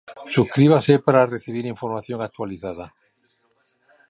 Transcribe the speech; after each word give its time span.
Subscríbase 0.35 0.93
para 1.05 1.29
recibir 1.35 1.65
información 1.73 2.19
actualizada 2.21 2.85